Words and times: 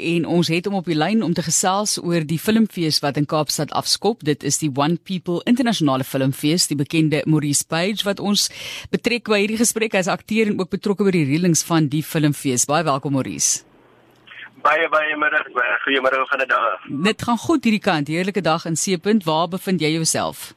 en 0.00 0.26
ons 0.26 0.48
het 0.48 0.66
hom 0.68 0.78
op 0.80 0.88
die 0.88 0.96
lyn 0.96 1.22
om 1.22 1.34
te 1.36 1.44
gesels 1.44 1.98
oor 2.02 2.24
die 2.26 2.38
filmfees 2.40 3.00
wat 3.04 3.18
in 3.20 3.28
Kaapstad 3.28 3.72
afskop. 3.76 4.24
Dit 4.26 4.44
is 4.46 4.60
die 4.62 4.70
One 4.72 4.96
People 4.96 5.40
Internasionale 5.50 6.04
Filmfees, 6.04 6.68
die 6.70 6.78
bekende 6.78 7.22
Maurice 7.26 7.66
Page 7.68 8.06
wat 8.08 8.20
ons 8.20 8.48
betrek 8.92 9.28
by 9.30 9.42
hierdie 9.42 9.60
gesprek 9.60 9.96
as 9.98 10.10
akteur 10.10 10.50
en 10.50 10.60
ook 10.60 10.72
betrokke 10.76 11.06
by 11.06 11.14
die 11.18 11.26
reëlings 11.32 11.64
van 11.68 11.90
die 11.92 12.02
filmfees. 12.02 12.68
Baie 12.70 12.86
welkom 12.88 13.18
Maurice. 13.18 13.64
Baie 14.64 14.88
baie 14.92 15.16
middag. 15.16 15.46
Goeiemôre, 15.86 16.46
daar? 16.46 16.80
Dit 16.88 17.22
gaan 17.22 17.38
goed 17.38 17.64
hierdie 17.64 17.80
kant. 17.80 18.08
Heerlike 18.08 18.42
dag 18.44 18.66
in 18.68 18.76
Seepunt. 18.76 19.24
Waar 19.24 19.48
bevind 19.48 19.80
jy 19.80 19.94
jouself? 19.96 20.50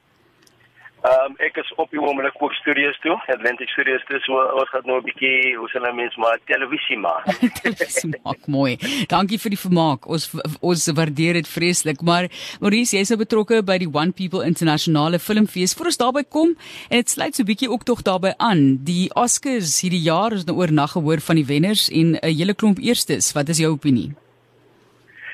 Ehm 1.03 1.31
um, 1.31 1.33
ek 1.43 1.57
is 1.59 1.69
op 1.83 1.89
die 1.91 1.99
oomblik 1.99 2.37
ook 2.39 2.53
studios 2.55 2.95
toe, 3.03 3.17
Atlantic 3.27 3.67
Studios 3.73 4.03
toe. 4.07 4.21
So 4.23 4.39
ons 4.55 4.69
gaan 4.71 4.85
nou 4.87 5.01
'n 5.01 5.03
bietjie 5.03 5.55
hoe 5.59 5.67
sal 5.67 5.87
mense 5.93 6.19
maar 6.19 6.39
televisie 6.47 6.97
maak. 6.97 7.27
Smaak 8.03 8.47
mooi. 8.47 8.77
Dankie 9.11 9.39
vir 9.39 9.51
die 9.51 9.59
vermaak. 9.59 10.07
Ons 10.07 10.31
ons 10.61 10.87
waardeer 10.95 11.33
dit 11.33 11.47
vreeslik, 11.47 11.99
maar 12.01 12.29
Maurice, 12.61 12.95
jy's 12.95 13.11
nou 13.11 13.19
betrokke 13.19 13.59
by 13.63 13.77
die 13.83 13.91
One 13.91 14.15
People 14.15 14.45
Internasionale 14.47 15.19
Filmfees. 15.19 15.75
Voor 15.75 15.91
ons 15.91 15.99
daarby 15.99 16.23
kom 16.23 16.55
en 16.89 16.97
dit 17.03 17.09
sluit 17.09 17.35
so 17.35 17.43
'n 17.43 17.51
bietjie 17.51 17.69
ook 17.69 17.83
tog 17.83 18.01
daarbey 18.01 18.33
aan. 18.37 18.79
Die 18.83 19.11
Oscars 19.13 19.81
hierdie 19.81 20.07
jaar 20.07 20.31
is 20.31 20.45
nou 20.45 20.55
oornag 20.55 20.95
gehoor 20.95 21.19
van 21.19 21.35
die 21.35 21.45
wenners 21.45 21.89
en 21.91 22.15
'n 22.15 22.31
hele 22.31 22.55
klomp 22.55 22.79
eerstes. 22.79 23.33
Wat 23.33 23.49
is 23.49 23.57
jou 23.59 23.73
opinie? 23.73 24.15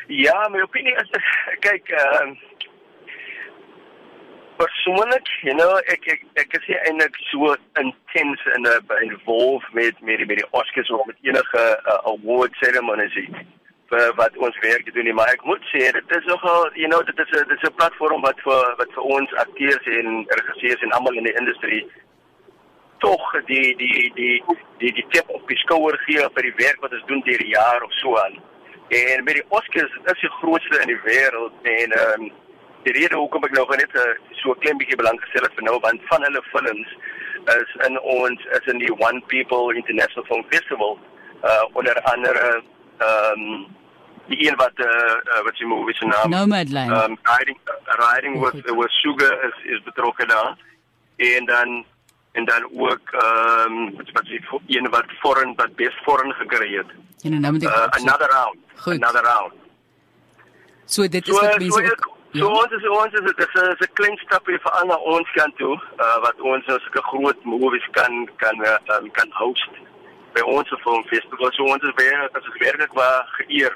Ja, 0.08 0.49
my 0.49 0.61
opinie 0.61 0.95
is 0.97 1.09
kyk 1.67 1.89
ehm 1.94 2.33
uh, 2.33 2.49
persoonlik, 4.59 5.27
you 5.48 5.55
know, 5.55 5.72
ek 5.94 6.08
ek 6.13 6.26
ek 6.44 6.58
is 6.58 6.67
eintlik 6.76 7.16
so 7.30 7.55
intens 7.81 8.41
in 8.55 8.67
'n 8.67 8.73
uh, 8.73 8.98
involved 9.08 9.70
met 9.73 9.95
met 10.02 10.26
met 10.27 10.41
die 10.41 10.52
Oscars 10.52 10.91
of 10.91 11.05
met 11.05 11.16
enige 11.22 11.63
uh, 11.86 12.00
award 12.13 12.54
ceremonies 12.62 13.16
vir 13.90 14.12
wat 14.22 14.38
ons 14.38 14.59
werk 14.66 14.94
doen 14.94 15.08
nie, 15.08 15.16
maar 15.20 15.31
ek 15.34 15.45
moet 15.50 15.64
sê 15.72 15.91
dit 15.95 16.12
is 16.17 16.26
nogal, 16.26 16.70
you 16.81 16.90
know, 16.91 17.02
dit 17.09 17.20
is 17.26 17.31
'n 17.40 17.48
dit 17.48 17.58
is 17.58 17.70
'n 17.70 17.77
platform 17.80 18.22
wat 18.22 18.39
vir 18.48 18.75
wat 18.81 18.92
vir 18.98 19.06
ons 19.16 19.33
akteurs 19.45 19.86
en 19.98 20.25
regisseurs 20.39 20.81
en 20.81 20.92
almal 20.98 21.17
in 21.22 21.30
die 21.30 21.39
industrie 21.42 21.83
tog 23.00 23.23
die 23.45 23.76
die 23.81 24.11
die 24.16 24.44
die 24.78 24.94
die 24.94 25.08
tip 25.09 25.30
op 25.30 25.48
die 25.48 25.61
skouer 25.64 25.98
gee 26.05 26.28
vir 26.36 26.44
die 26.50 26.58
werk 26.66 26.80
wat 26.81 26.94
ons 26.94 27.08
doen 27.08 27.22
deur 27.26 27.42
die 27.45 27.55
jaar 27.55 27.83
of 27.83 27.94
so 27.94 28.17
aan. 28.26 28.36
En 28.89 29.23
met 29.23 29.36
die 29.39 29.50
Oscars 29.50 29.94
is 30.03 30.22
die 30.22 30.36
grootste 30.42 30.81
in 30.81 30.88
die 30.94 31.03
wêreld 31.08 31.55
en 31.64 31.92
ehm 31.92 32.22
um, 32.22 32.31
die 32.83 32.94
rede 32.94 33.16
hoekom 33.16 33.44
ek 33.44 33.55
nou 33.58 33.66
net 33.75 33.95
uh, 33.95 34.13
so 34.41 34.52
'n 34.52 34.59
klein 34.59 34.77
bietjie 34.77 34.99
belang 34.99 35.19
gestel 35.22 35.44
het 35.47 35.55
vir 35.58 35.67
nou 35.67 35.80
want 35.80 36.02
van 36.11 36.23
hulle 36.23 36.44
films 36.52 36.89
is 37.55 37.71
in 37.88 37.99
ons 37.99 38.45
is 38.59 38.66
in 38.73 38.80
die 38.80 38.94
One 38.94 39.21
People 39.27 39.75
International 39.75 40.25
Film 40.30 40.45
Festival 40.49 40.99
uh 41.44 41.63
onder 41.73 42.02
andere 42.13 42.63
ehm 42.97 43.44
um, 43.44 43.67
die 44.30 44.47
een 44.47 44.55
wat 44.55 44.77
uh, 44.77 45.44
wat 45.44 45.55
se 45.55 45.66
movie 45.66 45.95
se 45.95 46.05
naam 46.05 46.30
Nomadland. 46.30 46.91
um 46.91 47.17
riding 47.23 47.58
riding 47.86 48.39
with 48.44 48.71
oh, 48.71 48.77
with 48.77 48.91
sugar 48.91 49.31
is 49.47 49.58
is 49.73 49.83
betrokke 49.83 50.25
daar. 50.25 50.58
En 51.16 51.45
dan 51.45 51.86
en 52.31 52.45
dan 52.45 52.64
ook 52.64 53.05
ehm 53.11 53.71
um, 53.71 53.95
wat 53.95 54.11
wat 54.11 54.23
die 54.23 54.41
een 54.67 54.89
wat 54.89 55.05
foreign 55.19 55.55
wat 55.55 55.75
best 55.75 55.97
foreign 56.03 56.33
gekry 56.33 56.75
het. 56.77 56.91
En 57.23 57.41
nou 57.41 57.53
moet 57.53 57.64
ek 57.64 57.69
uh, 57.69 57.86
another 58.02 58.30
round. 58.30 58.58
Goed. 58.75 59.03
another 59.03 59.23
round. 59.23 59.53
So 60.86 61.08
dit 61.08 61.27
is 61.27 61.36
so, 61.36 61.41
wat 61.41 61.58
mense 61.58 61.86
so, 61.86 61.91
ook 61.91 62.17
So 62.31 62.45
ja. 62.45 62.45
ons 62.45 62.72
is 62.77 62.83
ons 62.94 63.13
is 63.17 63.25
dit 63.25 63.39
is 63.41 63.80
'n 63.81 63.94
klein 63.94 64.17
stapie 64.17 64.59
vir 64.63 64.72
aan 64.80 64.91
ons 64.94 65.30
kant 65.33 65.55
toe 65.58 65.75
uh, 65.75 66.17
wat 66.22 66.38
ons 66.41 66.66
nou 66.66 66.80
sulke 66.80 67.02
groot 67.02 67.44
movies 67.44 67.88
kan 67.91 68.30
kan 68.38 68.55
uh, 68.61 68.77
kan 69.17 69.30
host 69.41 69.71
by 70.33 70.41
ons 70.41 70.69
filmfestival. 70.83 71.52
So 71.53 71.63
ons 71.63 71.83
is 71.83 71.95
baie 71.97 72.17
as 72.38 72.49
ek 72.52 72.59
werklik 72.61 72.94
waar 72.94 73.25
geëer. 73.38 73.73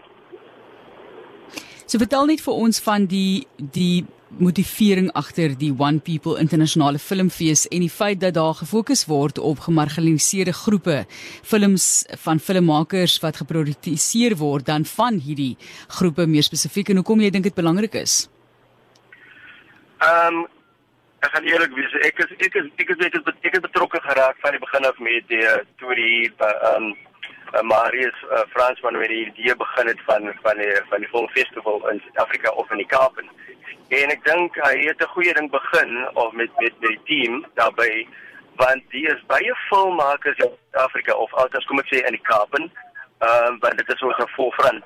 So 1.88 1.98
vertel 1.98 2.26
net 2.30 2.42
vir 2.42 2.54
ons 2.54 2.80
van 2.80 3.08
die 3.10 3.48
die 3.58 4.06
motivering 4.38 5.12
agter 5.14 5.54
die 5.58 5.72
One 5.78 6.00
People 6.00 6.40
Internasionale 6.42 7.00
Filmfees 7.00 7.68
en 7.70 7.82
die 7.86 7.90
feit 7.90 8.20
dat 8.22 8.34
daar 8.34 8.54
gefokus 8.54 9.06
word 9.06 9.38
op 9.38 9.66
gemarginaliseerde 9.66 10.54
groepe 10.54 11.06
films 11.42 12.06
van 12.26 12.40
filmmakers 12.40 13.20
wat 13.26 13.42
geproduseer 13.42 14.38
word 14.38 14.66
dan 14.66 14.86
van 14.86 15.18
hierdie 15.22 15.58
groepe 15.88 16.26
meer 16.26 16.46
spesifiek 16.46 16.90
en 16.90 17.02
hoekom 17.02 17.22
jy 17.22 17.30
dink 17.30 17.50
dit 17.50 17.58
belangrik 17.58 17.94
is. 18.02 18.24
Ehm 20.04 20.36
um, 20.36 20.48
ek 21.24 21.32
gaan 21.32 21.46
eerlik 21.48 21.76
wees, 21.78 21.94
ek 22.08 22.18
is 22.24 22.32
ek 22.46 22.56
is 22.60 22.66
ek 22.82 22.90
is 22.94 23.02
ek 23.08 23.14
is, 23.20 23.28
ek 23.48 23.54
is 23.56 23.62
betrokke 23.66 24.00
geraak 24.04 24.40
van 24.44 24.56
die 24.56 24.60
begin 24.64 24.88
af 24.90 24.98
met 25.00 25.30
die 25.32 25.46
toe 25.80 25.96
die 26.00 26.32
ehm 26.48 26.88
um, 26.90 27.68
Marius 27.70 28.18
uh, 28.32 28.42
Fransman 28.56 28.98
met 28.98 29.14
die 29.14 29.22
idee 29.28 29.56
begin 29.56 29.88
het 29.88 30.02
van 30.10 30.28
van 30.42 30.60
die 30.60 30.74
van 30.90 31.06
die 31.06 31.10
filmfestival 31.14 31.88
in 31.92 32.02
Suid-Afrika 32.04 32.52
of 32.52 32.72
in 32.76 32.84
die 32.84 32.90
Kaap. 32.96 33.22
En 34.02 34.14
ek 34.18 34.28
dink 34.28 34.60
hy 34.66 34.76
het 34.82 35.06
'n 35.06 35.14
goeie 35.16 35.34
ding 35.40 35.50
begin 35.56 35.94
of 36.14 36.34
met 36.34 36.52
met 36.60 36.76
met 36.82 36.90
die 36.90 37.04
team 37.12 37.46
daarbey 37.62 38.08
want 38.56 38.84
die 38.92 39.08
is 39.14 39.28
baie 39.32 39.56
filmmakers 39.70 40.38
in 40.38 40.52
Suid-Afrika 40.52 41.14
of 41.14 41.34
altes 41.34 41.66
kom 41.66 41.80
ek 41.80 41.94
sê 41.94 42.04
in 42.04 42.18
die 42.20 42.28
Kaap. 42.32 42.60
Ehm 42.60 42.68
um, 43.48 43.60
want 43.60 43.78
dit 43.78 43.96
is 43.96 44.02
ons 44.02 44.24
voorfront 44.36 44.84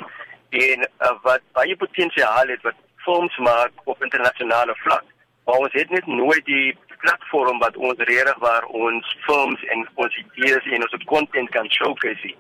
en 0.50 0.80
uh, 1.02 1.16
wat 1.24 1.42
baie 1.58 1.76
potensiaal 1.76 2.54
het 2.54 2.62
wat 2.62 2.86
films 3.08 3.38
maak 3.38 3.72
op 3.92 4.04
internasionale 4.04 4.76
vlak. 4.84 5.06
Maar 5.46 5.64
ons 5.66 5.78
het 5.80 5.90
net 5.96 6.06
nooit 6.12 6.46
die 6.46 6.76
platform 7.04 7.60
wat 7.64 7.78
ons 7.78 8.04
regtig 8.10 8.40
waar 8.44 8.66
ons 8.86 9.18
films 9.28 9.64
en 9.74 9.88
ons 10.04 10.18
idees 10.24 10.72
en 10.76 10.86
ons 10.86 11.06
content 11.14 11.50
kan 11.56 11.70
showcase. 11.78 12.34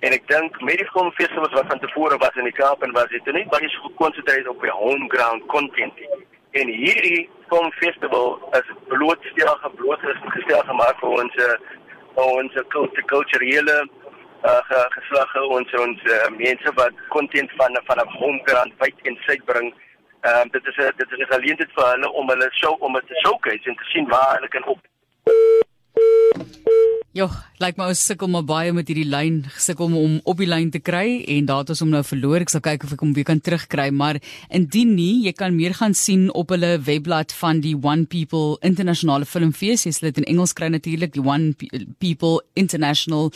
En 0.00 0.16
ek 0.16 0.24
dink 0.32 0.56
met 0.64 0.80
die 0.80 0.88
filmfestivals 0.94 1.54
wat 1.58 1.68
van 1.72 1.82
tevore 1.84 2.16
was 2.24 2.38
in 2.40 2.48
die 2.48 2.56
Kaap 2.56 2.82
en 2.82 2.96
was 2.96 3.12
dit 3.12 3.32
net 3.36 3.50
baie 3.52 3.68
gekonsentreer 3.74 4.48
op 4.48 4.62
die 4.64 4.76
home 4.82 5.08
ground 5.14 5.46
content. 5.54 6.00
En 6.58 6.72
hierdie 6.72 7.28
filmfestival 7.52 8.40
is 8.58 8.72
blootstel 8.88 9.54
geblootgestel 9.66 10.64
gemaak 10.72 11.04
vir 11.04 11.18
ons 11.22 11.42
ons 12.20 12.56
kulturele 13.12 13.76
uh, 14.48 14.86
geslagge 14.96 15.44
ons 15.58 15.76
ons 15.84 16.08
uh, 16.16 16.18
mense 16.38 16.74
wat 16.80 17.04
content 17.14 17.52
van 17.60 17.78
van 17.86 18.02
'n 18.02 18.16
home 18.16 18.40
ground 18.48 18.72
wyd 18.82 19.06
en 19.08 19.18
suid 19.26 19.44
bring 19.52 19.72
Ehm 20.20 20.40
um, 20.40 20.48
dit 20.52 20.66
is 20.66 20.76
'n 20.76 20.92
dit 20.96 21.10
is 21.12 21.18
'n 21.18 21.32
geleentheid 21.32 21.72
vir 21.76 21.86
hulle 21.92 22.12
om 22.12 22.28
hulle 22.28 22.48
show 22.60 22.76
om 22.78 22.92
dit 22.92 23.06
te 23.06 23.20
showcase 23.24 23.68
en 23.68 23.76
te 23.76 23.86
sien 23.92 24.08
waar 24.08 24.34
hulle 24.34 24.48
kan 24.48 24.64
op. 24.64 24.80
Jo, 27.12 27.26
like 27.58 27.74
my 27.78 27.88
ons 27.90 28.04
sukkel 28.06 28.28
maar 28.30 28.44
baie 28.46 28.72
met 28.72 28.86
hierdie 28.86 29.08
lyn, 29.08 29.40
sukkel 29.58 29.90
om 29.98 30.20
op 30.30 30.36
die 30.36 30.46
lyn 30.46 30.68
te 30.70 30.78
kry 30.78 31.24
en 31.26 31.48
daar 31.48 31.64
het 31.64 31.72
ons 31.74 31.80
hom 31.82 31.90
nou 31.90 32.04
verloor. 32.06 32.44
Ek 32.44 32.52
sal 32.52 32.62
kyk 32.62 32.84
of 32.84 32.92
ek 32.92 33.00
hom 33.00 33.14
weer 33.16 33.24
kan 33.24 33.40
terugkry, 33.40 33.88
maar 33.90 34.20
indien 34.48 34.94
nie, 34.94 35.24
jy 35.24 35.32
kan 35.32 35.56
meer 35.56 35.74
gaan 35.74 35.94
sien 35.94 36.28
op 36.30 36.54
hulle 36.54 36.78
webblad 36.78 37.32
van 37.40 37.64
die 37.64 37.74
One 37.74 38.06
People 38.06 38.58
Internasionale 38.62 39.26
Filmfees. 39.26 39.86
Jy 39.88 39.92
sal 39.96 40.10
dit 40.12 40.22
in 40.22 40.30
Engels 40.36 40.52
kry 40.52 40.68
natuurlik, 40.68 41.16
die 41.18 41.26
One 41.26 41.56
People 41.98 42.44
International 42.54 43.32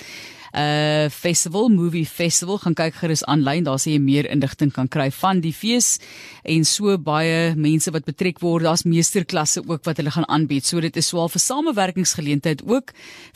uh 0.54 1.09
festival 1.10 1.69
movie 1.69 2.06
festival 2.06 2.59
gaan 2.62 2.76
kyk 2.78 2.94
gerus 3.00 3.25
aanlyn 3.26 3.65
daar 3.66 3.81
sê 3.82 3.97
jy 3.97 4.03
meer 4.03 4.26
inligting 4.31 4.70
kan 4.72 4.88
kry 4.88 5.10
van 5.10 5.41
die 5.42 5.53
fees 5.53 5.98
en 6.44 6.65
so 6.69 6.94
baie 7.00 7.54
mense 7.56 7.91
wat 7.91 8.06
betrek 8.06 8.38
word 8.44 8.65
daar's 8.69 8.84
meesterklasse 8.87 9.65
ook 9.66 9.82
wat 9.88 9.98
hulle 9.98 10.12
gaan 10.15 10.28
aanbied. 10.28 10.65
So 10.65 10.81
dit 10.81 10.97
is 10.97 11.09
swaar 11.10 11.31
vir 11.32 11.42
samewerkingsgeleentheid 11.42 12.62
ook 12.69 12.92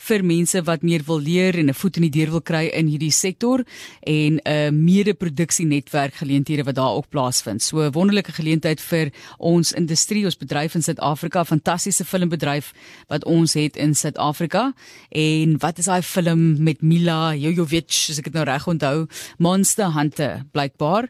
vir 0.07 0.23
mense 0.23 0.61
wat 0.67 0.85
meer 0.85 1.03
wil 1.07 1.19
leer 1.19 1.57
en 1.59 1.69
'n 1.69 1.73
voet 1.73 1.97
in 1.97 2.07
die 2.07 2.15
deur 2.19 2.31
wil 2.31 2.41
kry 2.41 2.65
in 2.71 2.87
hierdie 2.87 3.11
sektor 3.11 3.65
en 4.05 4.39
'n 4.39 4.41
uh, 4.45 4.69
mede-produksie 4.71 5.65
netwerk 5.65 6.13
geleenthede 6.21 6.63
wat 6.63 6.75
daar 6.75 6.95
ook 6.95 7.09
plaasvind. 7.09 7.61
So 7.61 7.81
'n 7.81 7.91
wonderlike 7.91 8.31
geleentheid 8.31 8.79
vir 8.81 9.11
ons 9.37 9.73
industrie 9.73 10.25
ons 10.25 10.37
bedryf 10.37 10.75
in 10.75 10.83
Suid-Afrika 10.83 11.43
fantastiese 11.43 12.05
filmbedryf 12.05 12.73
wat 13.07 13.25
ons 13.25 13.53
het 13.53 13.75
in 13.75 13.95
Suid-Afrika. 13.95 14.73
En 15.09 15.57
wat 15.57 15.77
is 15.77 15.85
daai 15.85 16.01
film 16.01 16.63
met 16.63 16.81
Mila 16.81 17.08
Mila 17.09 17.33
Jojovic, 17.33 17.89
as 18.11 18.19
ek 18.21 18.27
dit 18.27 18.35
nou 18.37 18.43
reg 18.45 18.65
onthou, 18.69 19.07
Monster 19.41 19.89
Hunter 19.95 20.43
blykbaar. 20.53 21.07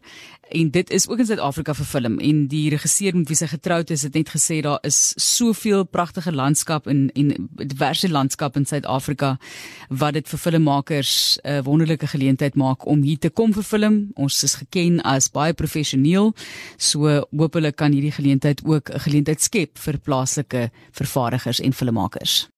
En 0.55 0.69
dit 0.71 0.91
is 0.95 1.05
ook 1.09 1.19
in 1.19 1.27
Suid-Afrika 1.27 1.73
verfilm 1.75 2.15
en 2.23 2.37
die 2.49 2.69
regisseur 2.71 3.17
met 3.17 3.27
wie 3.27 3.35
sy 3.37 3.49
getroud 3.51 3.91
is, 3.91 4.05
het 4.07 4.15
net 4.15 4.31
gesê 4.31 4.61
daar 4.65 4.79
is 4.87 5.11
soveel 5.19 5.83
pragtige 5.83 6.31
landskap 6.31 6.87
en 6.87 7.09
en 7.19 7.33
diverse 7.59 8.07
landskap 8.09 8.55
in 8.57 8.65
Suid-Afrika 8.65 9.33
wat 9.89 10.15
dit 10.15 10.31
vir 10.31 10.39
filmmakers 10.45 11.37
'n 11.43 11.63
wonderlike 11.67 12.07
geleentheid 12.07 12.55
maak 12.55 12.87
om 12.87 13.03
hier 13.03 13.19
te 13.19 13.29
kom 13.29 13.53
verfilm. 13.53 14.11
Ons 14.15 14.43
is 14.43 14.55
geken 14.55 15.01
as 15.03 15.29
baie 15.29 15.53
professioneel, 15.53 16.33
so 16.77 17.27
hoop 17.29 17.53
hulle 17.53 17.71
kan 17.71 17.91
hierdie 17.91 18.15
geleentheid 18.15 18.63
ook 18.63 18.89
'n 18.89 18.99
geleentheid 18.99 19.41
skep 19.41 19.77
vir 19.77 19.99
plaaslike 19.99 20.71
vervaardigers 20.91 21.59
en 21.59 21.73
filmmakers. 21.73 22.47